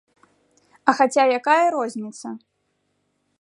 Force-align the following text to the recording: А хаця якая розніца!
А 0.93 0.95
хаця 0.99 1.25
якая 1.39 1.67
розніца! 1.77 2.27